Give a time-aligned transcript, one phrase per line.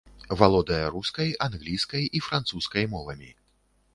[0.39, 3.31] Валодае рускай, англійскай і французскай мовамі.